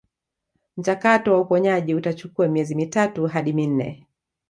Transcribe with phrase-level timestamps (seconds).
[0.77, 4.07] Mchakato wa uponyaji utachukua miezi mitatu hadi minne